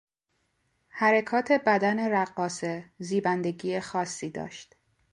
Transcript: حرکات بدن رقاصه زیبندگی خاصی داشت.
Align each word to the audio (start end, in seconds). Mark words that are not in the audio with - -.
حرکات 0.89 1.51
بدن 1.51 1.99
رقاصه 2.13 2.85
زیبندگی 2.99 3.79
خاصی 3.79 4.29
داشت. 4.29 4.75